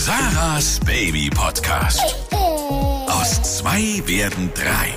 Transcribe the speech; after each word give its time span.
Sarahs 0.00 0.80
Baby 0.80 1.28
Podcast. 1.28 2.16
Aus 2.32 3.58
zwei 3.58 4.02
werden 4.06 4.50
drei. 4.54 4.94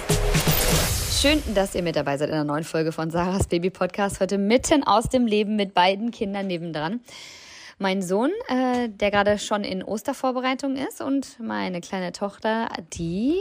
Schön, 1.11 1.43
dass 1.53 1.75
ihr 1.75 1.83
mit 1.83 1.97
dabei 1.97 2.17
seid 2.17 2.29
in 2.29 2.35
einer 2.35 2.45
neuen 2.45 2.63
Folge 2.63 2.93
von 2.93 3.11
Sarahs 3.11 3.47
Baby 3.47 3.69
Podcast. 3.69 4.21
Heute 4.21 4.37
mitten 4.37 4.81
aus 4.85 5.09
dem 5.09 5.27
Leben 5.27 5.57
mit 5.57 5.73
beiden 5.73 6.11
Kindern 6.11 6.47
nebendran. 6.47 7.01
Mein 7.79 8.01
Sohn, 8.01 8.31
äh, 8.47 8.87
der 8.87 9.11
gerade 9.11 9.39
schon 9.39 9.65
in 9.65 9.83
Ostervorbereitung 9.83 10.77
ist 10.77 11.01
und 11.01 11.37
meine 11.37 11.81
kleine 11.81 12.13
Tochter, 12.13 12.69
die 12.93 13.35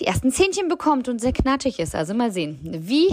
die 0.00 0.06
ersten 0.06 0.32
Zähnchen 0.32 0.68
bekommt 0.68 1.10
und 1.10 1.20
sehr 1.20 1.34
knatschig 1.34 1.78
ist. 1.78 1.94
Also 1.94 2.14
mal 2.14 2.32
sehen, 2.32 2.58
wie 2.62 3.08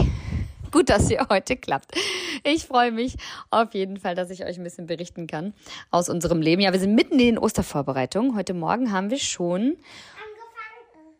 gut, 0.73 0.89
dass 0.89 1.09
ihr 1.09 1.25
heute 1.29 1.55
klappt. 1.55 1.95
Ich 2.43 2.65
freue 2.65 2.91
mich 2.91 3.15
auf 3.51 3.73
jeden 3.73 3.97
Fall, 3.97 4.15
dass 4.15 4.29
ich 4.31 4.43
euch 4.43 4.57
ein 4.57 4.63
bisschen 4.63 4.87
berichten 4.87 5.27
kann 5.27 5.53
aus 5.91 6.09
unserem 6.09 6.41
Leben. 6.41 6.61
Ja, 6.61 6.73
wir 6.73 6.79
sind 6.79 6.95
mitten 6.95 7.13
in 7.13 7.35
den 7.35 7.37
Ostervorbereitungen. 7.37 8.35
Heute 8.35 8.53
Morgen 8.53 8.91
haben 8.91 9.09
wir 9.09 9.19
schon. 9.19 9.77
angefangen, 9.77 11.15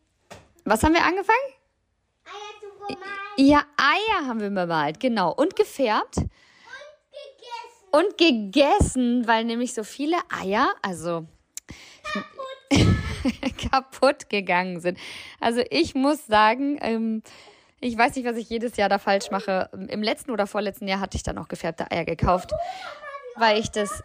Was 0.66 0.84
haben 0.84 0.94
wir 0.94 1.04
angefangen? 1.06 1.38
Eier 2.26 2.60
zu 2.60 2.68
bemalen 2.80 2.98
Ja, 3.38 3.64
Eier 3.78 4.28
haben 4.28 4.42
wir 4.42 4.50
bemalt, 4.50 5.00
genau. 5.00 5.32
Und 5.34 5.56
gefärbt 5.56 6.16
gegessen. 6.16 6.32
und 7.92 8.18
gegessen, 8.18 9.28
weil 9.28 9.46
nämlich 9.46 9.74
so 9.74 9.84
viele 9.84 10.18
Eier, 10.42 10.74
also 10.82 11.28
kaputt 13.70 14.28
gegangen 14.30 14.80
sind. 14.80 14.98
Also 15.40 15.62
ich 15.70 15.94
muss 15.96 16.26
sagen, 16.26 16.80
ähm, 16.82 17.22
ich 17.84 17.98
weiß 17.98 18.16
nicht, 18.16 18.26
was 18.26 18.38
ich 18.38 18.50
jedes 18.50 18.78
Jahr 18.78 18.90
da 18.90 18.98
falsch 18.98 19.30
mache. 19.30 19.70
Im 19.90 20.02
letzten 20.02 20.32
oder 20.32 20.48
vorletzten 20.48 20.88
Jahr 20.88 21.00
hatte 21.00 21.18
ich 21.18 21.24
dann 21.24 21.38
auch 21.38 21.48
gefärbte 21.48 21.92
Eier 21.92 22.06
gekauft, 22.06 22.52
weil 23.36 23.60
ich 23.60 23.70
das. 23.70 24.04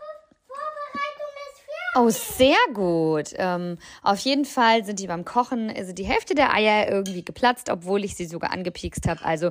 Oh, 1.94 2.10
sehr 2.10 2.56
gut. 2.74 3.30
Ähm, 3.36 3.78
auf 4.02 4.18
jeden 4.20 4.44
Fall 4.44 4.84
sind 4.84 5.00
die 5.00 5.06
beim 5.06 5.24
Kochen, 5.24 5.72
also 5.74 5.92
die 5.92 6.04
Hälfte 6.04 6.34
der 6.34 6.54
Eier 6.54 6.88
irgendwie 6.88 7.24
geplatzt, 7.24 7.70
obwohl 7.70 8.04
ich 8.04 8.14
sie 8.14 8.26
sogar 8.26 8.52
angepiekst 8.52 9.08
habe. 9.08 9.24
Also 9.24 9.50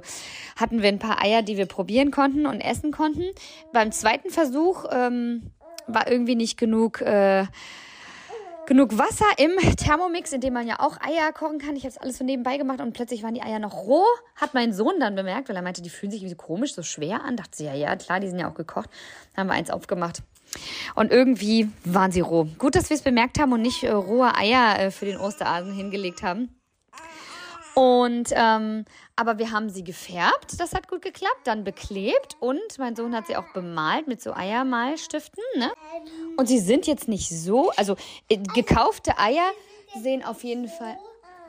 hatten 0.55 0.81
wir 0.81 0.89
ein 0.89 0.99
paar 0.99 1.21
Eier, 1.21 1.41
die 1.41 1.57
wir 1.57 1.65
probieren 1.65 2.11
konnten 2.11 2.45
und 2.45 2.61
essen 2.61 2.91
konnten. 2.91 3.25
Beim 3.73 3.91
zweiten 3.91 4.29
Versuch 4.29 4.85
ähm, 4.91 5.51
war 5.87 6.09
irgendwie 6.09 6.35
nicht 6.35 6.57
genug. 6.57 7.01
Äh, 7.01 7.47
genug 8.67 8.97
Wasser 8.97 9.25
im 9.37 9.57
Thermomix, 9.75 10.33
in 10.33 10.41
dem 10.41 10.53
man 10.53 10.67
ja 10.67 10.79
auch 10.79 10.97
Eier 11.01 11.31
kochen 11.33 11.57
kann. 11.57 11.75
Ich 11.75 11.83
habe 11.83 11.89
es 11.89 11.97
alles 11.97 12.17
so 12.19 12.23
nebenbei 12.23 12.57
gemacht 12.57 12.81
und 12.81 12.93
plötzlich 12.93 13.23
waren 13.23 13.33
die 13.33 13.41
Eier 13.41 13.57
noch 13.57 13.73
roh. 13.73 14.05
Hat 14.35 14.53
mein 14.53 14.73
Sohn 14.73 14.99
dann 14.99 15.15
bemerkt, 15.15 15.49
weil 15.49 15.55
er 15.55 15.61
meinte, 15.63 15.81
die 15.81 15.89
fühlen 15.89 16.11
sich 16.11 16.21
irgendwie 16.21 16.35
so 16.35 16.45
komisch, 16.45 16.75
so 16.75 16.83
schwer 16.83 17.23
an. 17.23 17.37
Dachte 17.37 17.57
sie, 17.57 17.65
ja, 17.65 17.73
ja, 17.73 17.95
klar, 17.95 18.19
die 18.19 18.27
sind 18.27 18.37
ja 18.37 18.49
auch 18.51 18.55
gekocht. 18.55 18.89
Dann 19.33 19.43
haben 19.43 19.47
wir 19.47 19.53
eins 19.53 19.71
aufgemacht. 19.71 20.21
Und 20.95 21.11
irgendwie 21.11 21.69
waren 21.85 22.11
sie 22.11 22.19
roh. 22.19 22.47
Gut, 22.57 22.75
dass 22.75 22.89
wir 22.89 22.95
es 22.95 23.01
bemerkt 23.01 23.39
haben 23.39 23.53
und 23.53 23.61
nicht 23.61 23.83
äh, 23.83 23.89
rohe 23.89 24.35
Eier 24.35 24.79
äh, 24.79 24.91
für 24.91 25.05
den 25.05 25.17
Osterhasen 25.17 25.73
hingelegt 25.73 26.21
haben. 26.21 26.49
Und 27.77 28.29
ähm, 28.31 28.85
aber 29.15 29.37
wir 29.37 29.51
haben 29.51 29.69
sie 29.69 29.83
gefärbt, 29.83 30.59
das 30.59 30.73
hat 30.73 30.87
gut 30.87 31.03
geklappt, 31.03 31.41
dann 31.43 31.63
beklebt 31.63 32.35
und 32.39 32.59
mein 32.79 32.95
Sohn 32.95 33.15
hat 33.15 33.27
sie 33.27 33.35
auch 33.35 33.53
bemalt 33.53 34.07
mit 34.07 34.19
so 34.19 34.33
Eiermalstiften, 34.33 35.43
ne? 35.57 35.71
Und 36.37 36.47
sie 36.47 36.57
sind 36.57 36.87
jetzt 36.87 37.07
nicht 37.07 37.29
so, 37.29 37.69
also 37.77 37.95
äh, 38.29 38.37
gekaufte 38.55 39.19
Eier 39.19 39.51
sehen 40.01 40.25
auf 40.25 40.43
jeden 40.43 40.67
Fall 40.67 40.97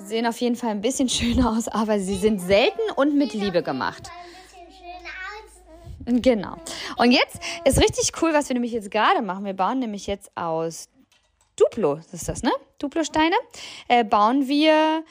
sehen 0.00 0.26
auf 0.26 0.38
jeden 0.38 0.54
Fall 0.54 0.68
ein 0.68 0.82
bisschen 0.82 1.08
schöner 1.08 1.50
aus, 1.50 1.66
aber 1.66 1.98
sie 1.98 2.16
sind 2.16 2.40
selten 2.40 2.90
und 2.96 3.16
mit 3.16 3.32
Liebe 3.32 3.62
gemacht. 3.62 4.10
Genau. 6.04 6.58
Und 6.98 7.10
jetzt 7.10 7.38
ist 7.64 7.80
richtig 7.80 8.12
cool, 8.20 8.34
was 8.34 8.50
wir 8.50 8.54
nämlich 8.54 8.72
jetzt 8.72 8.90
gerade 8.90 9.22
machen. 9.22 9.46
Wir 9.46 9.54
bauen 9.54 9.78
nämlich 9.78 10.06
jetzt 10.06 10.30
aus 10.34 10.90
Duplo, 11.56 11.94
das 11.94 12.12
ist 12.12 12.28
das, 12.28 12.42
ne? 12.42 12.52
Duplo-Steine, 12.78 13.34
äh, 13.88 14.04
bauen 14.04 14.46
wir 14.46 15.04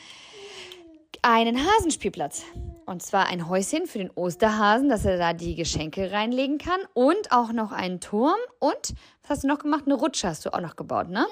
einen 1.22 1.58
Hasenspielplatz. 1.66 2.44
Und 2.86 3.04
zwar 3.04 3.28
ein 3.28 3.50
Häuschen 3.50 3.86
für 3.86 3.98
den 3.98 4.10
Osterhasen, 4.12 4.88
dass 4.88 5.04
er 5.04 5.18
da 5.18 5.34
die 5.34 5.56
Geschenke 5.56 6.12
reinlegen 6.12 6.58
kann. 6.58 6.80
Und 6.94 7.32
auch 7.32 7.52
noch 7.52 7.72
einen 7.72 8.00
Turm. 8.00 8.38
Und, 8.60 8.94
was 9.24 9.30
hast 9.30 9.44
du 9.44 9.48
noch 9.48 9.60
gemacht? 9.60 9.84
Eine 9.86 9.96
Rutsche 9.96 10.28
hast 10.30 10.46
du 10.46 10.54
auch 10.54 10.62
noch 10.62 10.76
gebaut, 10.76 11.10
ne? 11.10 11.28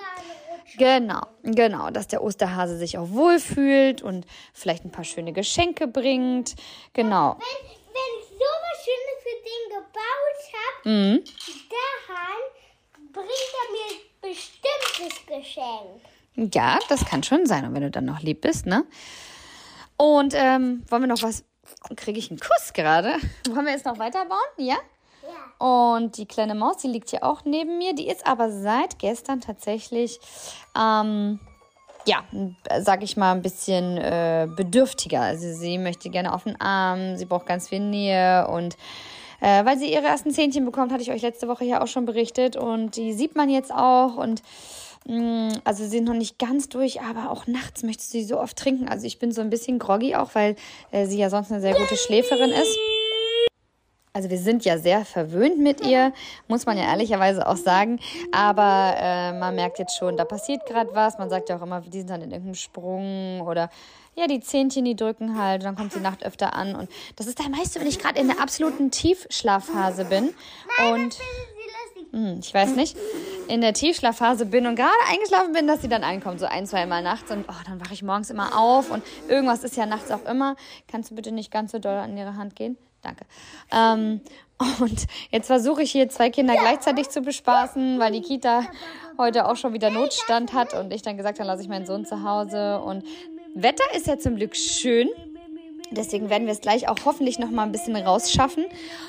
Genau, 0.78 1.22
genau, 1.44 1.91
dass 1.91 2.07
der 2.07 2.24
Osterhase 2.24 2.78
sich 2.78 2.97
auch 2.97 3.09
wohlfühlt 3.12 4.01
und 4.01 4.25
vielleicht 4.53 4.84
ein 4.84 4.91
paar 4.91 5.03
schöne 5.06 5.31
Geschenke 5.31 5.88
bringt. 5.88 6.56
Genau. 6.94 7.38
Wenn, 7.38 7.69
wenn 7.94 8.19
ich 8.19 8.28
so 8.28 8.35
was 8.40 8.84
Schönes 8.84 9.24
für 9.24 9.38
den 9.44 9.78
gebaut 9.78 10.41
habe, 10.53 10.90
Mhm. 10.90 11.24
dann 11.69 13.13
bringt 13.13 13.29
er 13.62 13.72
mir 13.72 14.34
bestimmtes 14.34 15.25
Geschenk. 15.25 16.53
Ja, 16.53 16.79
das 16.90 17.06
kann 17.06 17.24
schon 17.24 17.45
sein. 17.45 17.66
Und 17.66 17.74
wenn 17.75 17.84
du 17.84 17.91
dann 17.91 18.06
noch 18.06 18.22
lieb 18.22 18.41
bist, 18.41 18.66
ne? 18.66 18.84
Und 19.97 20.33
ähm, 20.35 20.83
wollen 20.89 21.03
wir 21.03 21.07
noch 21.07 21.22
was? 21.23 21.44
Kriege 21.95 22.19
ich 22.19 22.29
einen 22.29 22.39
Kuss 22.39 22.73
gerade? 22.73 23.16
Wollen 23.50 23.66
wir 23.66 23.73
jetzt 23.73 23.85
noch 23.85 23.97
weiterbauen? 23.97 24.38
Ja? 24.57 24.75
Ja. 25.23 25.66
Und 25.66 26.17
die 26.17 26.28
kleine 26.28 26.53
Maus, 26.53 26.78
die 26.78 26.88
liegt 26.88 27.09
hier 27.09 27.23
auch 27.23 27.44
neben 27.44 27.78
mir. 27.78 27.95
Die 27.95 28.07
ist 28.07 28.28
aber 28.28 28.51
seit 28.51 29.00
gestern 29.00 29.41
tatsächlich, 29.41 30.19
ähm, 30.78 31.39
ja, 32.06 32.23
sag 32.79 33.01
ich 33.01 33.17
mal, 33.17 33.31
ein 33.31 33.41
bisschen 33.41 33.97
äh, 33.97 34.47
bedürftiger. 34.56 35.22
Also 35.22 35.51
sie 35.53 35.79
möchte 35.79 36.12
gerne 36.12 36.33
auf 36.33 36.44
den 36.44 36.59
Arm, 36.62 37.17
sie 37.17 37.25
braucht 37.25 37.47
ganz 37.47 37.69
viel 37.69 37.79
Nähe 37.79 38.47
und 38.47 38.77
äh, 39.45 39.63
weil 39.63 39.78
sie 39.78 39.94
ihre 39.94 40.07
ersten 40.07 40.31
Zähnchen 40.31 40.66
bekommt, 40.66 40.91
hatte 40.91 41.03
ich 41.03 41.11
euch 41.11 41.22
letzte 41.22 41.47
Woche 41.47 41.66
ja 41.66 41.83
auch 41.83 41.88
schon 41.88 42.06
berichtet 42.06 42.56
und 42.56 42.95
die 42.95 43.13
sieht 43.13 43.35
man 43.35 43.47
jetzt 43.47 43.72
auch 43.72 44.17
und 44.17 44.41
mh, 45.07 45.59
also 45.63 45.83
sie 45.83 45.89
sind 45.89 46.06
noch 46.06 46.16
nicht 46.16 46.39
ganz 46.39 46.67
durch, 46.67 47.01
aber 47.01 47.29
auch 47.29 47.45
nachts 47.45 47.83
möchte 47.83 48.01
sie 48.01 48.23
so 48.23 48.39
oft 48.39 48.57
trinken. 48.57 48.89
Also 48.89 49.06
ich 49.06 49.19
bin 49.19 49.31
so 49.31 49.41
ein 49.41 49.51
bisschen 49.51 49.78
groggy 49.78 50.16
auch, 50.16 50.33
weil 50.33 50.56
äh, 50.89 51.06
sie 51.06 51.19
ja 51.19 51.29
sonst 51.29 51.51
eine 51.51 51.61
sehr 51.61 51.75
gute 51.75 51.95
Schläferin 51.95 52.50
ist. 52.50 52.75
Also 54.13 54.31
wir 54.31 54.39
sind 54.39 54.66
ja 54.66 54.79
sehr 54.79 55.06
verwöhnt 55.06 55.59
mit 55.59 55.85
ihr, 55.85 56.12
muss 56.47 56.66
man 56.66 56.77
ja 56.77 56.85
ehrlicherweise 56.85 57.45
auch 57.47 57.57
sagen. 57.57 58.00
Aber 58.31 58.95
äh, 58.97 59.33
man 59.38 59.53
merkt 59.53 59.77
jetzt 59.77 59.95
schon, 59.95 60.17
da 60.17 60.25
passiert 60.25 60.66
gerade 60.66 60.89
was. 60.95 61.19
Man 61.19 61.29
sagt 61.29 61.50
ja 61.50 61.57
auch 61.57 61.62
immer, 61.62 61.81
die 61.81 62.00
sind 62.00 62.09
dann 62.09 62.22
in 62.22 62.31
irgendeinem 62.31 62.56
Sprung 62.56 63.41
oder 63.41 63.69
ja, 64.16 64.28
die 64.28 64.40
Zähnchen, 64.40 64.86
die 64.86 64.96
drücken 64.96 65.38
halt. 65.38 65.64
Dann 65.64 65.76
kommt 65.76 65.94
die 65.94 66.00
Nacht 66.00 66.26
öfter 66.26 66.53
an. 66.53 66.76
Und 66.76 66.90
das 67.16 67.28
ist 67.28 67.40
dann 67.40 67.52
meist, 67.52 67.80
wenn 67.80 67.88
ich 67.88 68.00
gerade 68.00 68.20
in 68.20 68.28
der 68.28 68.42
absoluten 68.42 68.92
Tiefschlafphase 68.92 70.06
bin. 70.06 70.34
Und 70.94 71.03
lustig. 71.03 71.24
hm, 72.12 72.40
ich 72.40 72.54
weiß 72.54 72.75
nicht, 72.75 72.98
in 73.48 73.62
der 73.62 73.74
Tiefschlafphase 73.74 74.46
bin 74.46 74.68
und 74.68 74.75
gerade 74.75 74.92
eingeschlafen 75.12 75.54
bin, 75.54 75.68
dass 75.68 75.81
sie 75.81 75.90
dann 75.90 76.04
einkommt, 76.04 76.40
so 76.40 76.46
ein, 76.46 76.66
zwei 76.66 76.86
Mal 76.86 77.04
nachts. 77.04 77.30
Und 77.30 77.46
oh, 77.48 77.64
dann 77.66 77.81
wache 77.81 77.94
ich 77.94 78.04
morgens 78.04 78.30
immer 78.30 78.58
auf 78.58 78.90
und 78.90 79.04
irgendwas 79.28 79.64
ist 79.64 79.75
ja 79.75 79.86
nachts 79.86 80.09
auch 80.12 80.25
immer. 80.25 80.56
Kannst 80.88 81.12
du 81.12 81.16
bitte 81.16 81.31
nicht 81.31 81.52
ganz 81.52 81.72
so 81.74 81.80
doll 81.80 81.98
an 81.98 82.18
ihre 82.18 82.38
Hand 82.38 82.56
gehen? 82.56 82.78
Danke. 83.02 83.25
Ähm, 83.72 84.22
und 84.80 85.06
jetzt 85.30 85.48
versuche 85.48 85.84
ich 85.84 85.92
hier 85.92 86.09
zwei 86.09 86.30
Kinder 86.30 86.56
gleichzeitig 86.56 87.09
zu 87.09 87.22
bespaßen, 87.22 88.00
weil 88.00 88.14
die 88.14 88.22
Kita 88.22 88.64
heute 89.18 89.48
auch 89.48 89.58
schon 89.58 89.74
wieder 89.74 89.90
Notstand 89.90 90.54
hat 90.54 90.74
und 90.74 90.94
ich 90.94 91.02
dann 91.02 91.18
gesagt 91.18 91.40
habe, 91.40 91.48
lasse 91.48 91.62
ich 91.62 91.70
meinen 91.70 91.86
Sohn 91.86 92.06
zu 92.06 92.24
Hause. 92.24 92.80
Und 92.80 93.04
Wetter 93.56 93.86
ist 93.96 94.06
ja 94.06 94.20
zum 94.20 94.36
Glück 94.36 94.56
schön. 94.56 95.10
Deswegen 95.90 96.30
werden 96.30 96.46
wir 96.46 96.52
es 96.52 96.60
gleich 96.60 96.90
auch 96.90 96.98
hoffentlich 97.06 97.40
noch 97.40 97.50
mal 97.50 97.64
ein 97.64 97.72
bisschen 97.72 97.96
rausschaffen. 97.96 98.66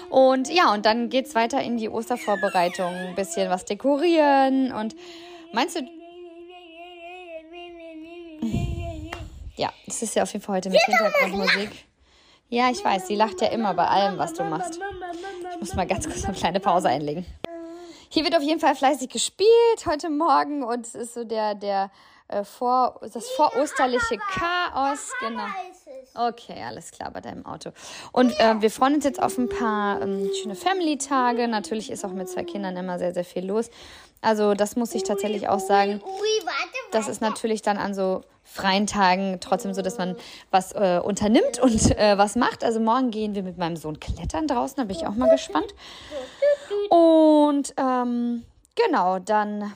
Und 0.09 0.49
ja, 0.49 0.73
und 0.73 0.87
dann 0.87 1.09
geht's 1.09 1.35
weiter 1.35 1.61
in 1.61 1.79
die 1.79 1.89
Ostervorbereitung. 1.89 2.95
Ein 2.95 3.15
bisschen 3.17 3.51
was 3.51 3.65
dekorieren. 3.65 4.73
Und 4.73 4.95
meinst 5.53 5.77
du, 5.77 5.81
ja, 9.57 9.73
das 9.87 10.03
ist 10.03 10.15
ja 10.15 10.23
auf 10.23 10.33
jeden 10.33 10.45
Fall 10.45 10.57
heute 10.57 10.71
mit 10.71 10.81
Hintergrundmusik. 10.81 11.71
Ja, 12.49 12.71
ich 12.71 12.85
weiß, 12.85 13.09
sie 13.09 13.17
lacht 13.17 13.41
ja 13.41 13.49
immer 13.49 13.75
bei 13.75 13.87
allem, 13.87 14.17
was 14.17 14.33
du 14.35 14.45
machst. 14.45 14.79
Ich 15.55 15.59
muss 15.61 15.75
mal 15.75 15.89
ganz 15.89 16.07
kurz 16.07 16.25
eine 16.25 16.35
kleine 16.35 16.61
Pause 16.61 16.89
einlegen. 16.89 17.27
Hier 18.09 18.25
wird 18.25 18.37
auf 18.37 18.43
jeden 18.43 18.61
Fall 18.61 18.75
fleißig 18.75 19.09
gespielt 19.09 19.49
heute 19.85 20.11
Morgen 20.11 20.63
und 20.63 20.87
es 20.87 20.95
ist 20.95 21.15
so 21.15 21.25
der, 21.25 21.55
der 21.55 21.91
äh, 22.29 22.45
vor, 22.45 23.01
das 23.01 23.29
vorosterliche 23.31 24.19
Chaos. 24.19 25.11
Genau. 25.21 25.45
Okay, 26.15 26.63
alles 26.65 26.91
klar 26.91 27.11
bei 27.11 27.21
deinem 27.21 27.45
Auto. 27.45 27.71
Und 28.13 28.39
äh, 28.41 28.61
wir 28.61 28.71
freuen 28.71 28.95
uns 28.95 29.05
jetzt 29.05 29.23
auf 29.23 29.37
ein 29.39 29.49
paar 29.49 30.01
ähm, 30.03 30.31
schöne 30.41 30.55
Family-Tage. 30.55 31.49
Natürlich 31.49 31.91
ist 31.91 32.05
auch 32.05 32.13
mit 32.13 32.29
zwei 32.29 32.45
Kindern 32.45 32.77
immer 32.77 32.99
sehr, 32.99 33.13
sehr 33.13 33.25
viel 33.25 33.45
los. 33.47 33.71
Also 34.23 34.55
das 34.55 34.77
muss 34.77 34.95
ich 34.95 35.03
tatsächlich 35.03 35.49
auch 35.49 35.61
sagen. 35.61 36.01
Das 36.91 37.09
ist 37.09 37.21
natürlich 37.21 37.63
dann 37.63 37.77
an 37.77 37.95
so 37.95 38.23
freien 38.43 38.87
Tagen 38.87 39.39
trotzdem 39.41 39.75
so, 39.75 39.83
dass 39.83 39.99
man 39.99 40.17
was 40.51 40.73
äh, 40.73 41.01
unternimmt 41.03 41.59
und 41.61 41.97
äh, 41.99 42.17
was 42.17 42.37
macht. 42.37 42.65
Also 42.65 42.81
morgen 42.81 43.11
gehen 43.11 43.35
wir 43.35 43.43
mit 43.43 43.59
meinem 43.59 43.77
Sohn 43.77 44.01
klettern 44.01 44.47
draußen, 44.47 44.77
da 44.77 44.85
bin 44.85 44.97
ich 44.97 45.07
auch 45.07 45.15
mal 45.15 45.31
gespannt. 45.31 45.75
Und 46.89 47.75
ähm, 47.77 48.45
genau, 48.75 49.19
dann 49.19 49.73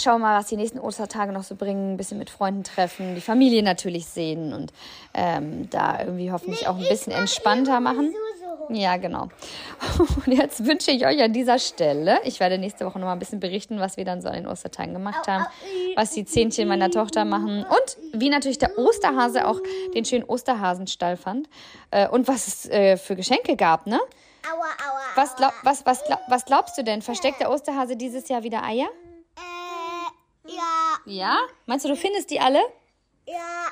schauen 0.00 0.20
wir 0.20 0.28
mal, 0.28 0.38
was 0.38 0.46
die 0.46 0.56
nächsten 0.56 0.78
Ostertage 0.78 1.32
noch 1.32 1.42
so 1.42 1.54
bringen. 1.54 1.94
Ein 1.94 1.96
bisschen 1.96 2.18
mit 2.18 2.30
Freunden 2.30 2.64
treffen, 2.64 3.14
die 3.14 3.20
Familie 3.20 3.62
natürlich 3.62 4.06
sehen 4.06 4.52
und 4.52 4.72
ähm, 5.14 5.68
da 5.70 6.00
irgendwie 6.00 6.32
hoffentlich 6.32 6.66
auch 6.66 6.76
ein 6.76 6.88
bisschen 6.88 7.12
entspannter 7.12 7.80
machen. 7.80 8.14
Ja, 8.72 8.96
genau. 8.98 9.28
Und 10.26 10.32
jetzt 10.32 10.64
wünsche 10.64 10.92
ich 10.92 11.04
euch 11.04 11.20
an 11.20 11.32
dieser 11.32 11.58
Stelle, 11.58 12.20
ich 12.24 12.38
werde 12.38 12.56
nächste 12.56 12.86
Woche 12.86 13.00
noch 13.00 13.06
mal 13.06 13.14
ein 13.14 13.18
bisschen 13.18 13.40
berichten, 13.40 13.80
was 13.80 13.96
wir 13.96 14.04
dann 14.04 14.22
so 14.22 14.28
an 14.28 14.34
den 14.34 14.46
Ostertagen 14.46 14.92
gemacht 14.92 15.26
haben, 15.26 15.46
was 15.96 16.12
die 16.12 16.24
Zähnchen 16.24 16.68
meiner 16.68 16.90
Tochter 16.90 17.24
machen 17.24 17.64
und 17.64 17.96
wie 18.12 18.30
natürlich 18.30 18.58
der 18.58 18.78
Osterhase 18.78 19.46
auch 19.46 19.58
den 19.94 20.04
schönen 20.04 20.24
Osterhasenstall 20.24 21.16
fand 21.16 21.48
äh, 21.90 22.08
und 22.08 22.28
was 22.28 22.46
es 22.46 22.68
äh, 22.68 22.96
für 22.96 23.16
Geschenke 23.16 23.56
gab, 23.56 23.86
ne? 23.86 23.98
Was, 25.16 25.36
glaub, 25.36 25.52
was, 25.62 25.84
was, 25.86 26.04
glaub, 26.04 26.20
was 26.28 26.44
glaubst 26.44 26.78
du 26.78 26.84
denn? 26.84 27.02
Versteckt 27.02 27.40
der 27.40 27.50
Osterhase 27.50 27.96
dieses 27.96 28.28
Jahr 28.28 28.42
wieder 28.42 28.62
Eier? 28.62 28.88
Äh, 29.36 30.50
ja, 30.52 30.96
Ja? 31.06 31.38
Meinst 31.66 31.84
du, 31.84 31.88
du 31.88 31.96
findest 31.96 32.30
die 32.30 32.40
alle? 32.40 32.60
ja, 33.26 33.66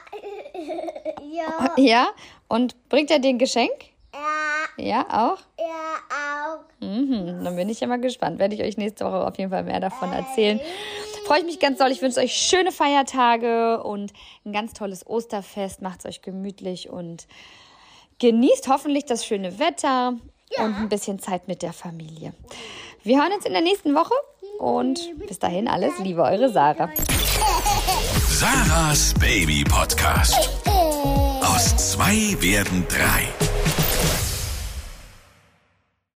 ja, 1.23 1.75
Ja. 1.77 2.09
Und 2.49 2.89
bringt 2.89 3.11
er 3.11 3.19
dir 3.19 3.29
ein 3.31 3.39
Geschenk? 3.39 3.73
ja, 4.13 4.85
Ja, 4.85 5.01
auch? 5.09 5.39
ja, 5.59 6.55
auch. 6.55 6.61
Mhm, 6.81 7.45
dann 7.45 7.57
bin 7.57 7.69
ich 7.69 7.81
ja 7.81 7.87
mal 7.87 8.01
gespannt. 8.01 8.39
Werde 8.39 8.55
ich 8.55 8.63
euch 8.63 8.77
nächste 8.77 9.05
Woche 9.05 9.27
auf 9.27 9.37
jeden 9.39 9.51
Fall 9.51 9.65
mehr 9.65 9.81
davon 9.81 10.13
erzählen. 10.13 10.61
Freue 11.27 11.41
ich 11.41 11.45
mich 11.45 11.59
ganz 11.61 11.79
doll. 11.79 11.91
Ich 11.91 12.01
wünsche 12.01 12.21
euch 12.21 12.35
schöne 12.35 12.73
Feiertage 12.73 13.83
und 13.83 14.13
ein 14.47 14.53
ganz 14.53 14.73
tolles 14.73 15.07
Osterfest. 15.07 15.83
Macht 15.83 16.01
es 16.01 16.07
euch 16.07 16.23
gemütlich 16.23 16.89
und 16.89 17.27
genießt 18.19 18.69
hoffentlich 18.69 19.05
das 19.05 19.27
schöne 19.27 19.59
Wetter 19.59 20.15
und 20.57 20.75
ein 20.77 20.89
bisschen 20.89 21.19
Zeit 21.19 21.49
mit 21.49 21.63
der 21.63 21.73
Familie. 21.73 22.33
Wir 23.03 23.21
hören 23.21 23.33
uns 23.33 23.45
in 23.45 23.53
der 23.53 23.63
nächsten 23.63 23.95
Woche 23.95 24.15
und 24.59 25.01
bis 25.27 25.39
dahin 25.39 25.69
alles 25.69 25.99
Liebe, 25.99 26.23
eure 26.23 26.51
Sarah. 26.51 26.91
Sarahs 28.29 29.15
Baby 29.15 29.65
Podcast. 29.65 30.51
Aus 30.67 31.77
zwei 31.77 32.37
werden 32.41 32.87
drei. 32.89 33.48